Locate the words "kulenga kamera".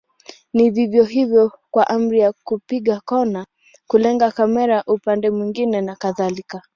3.87-4.83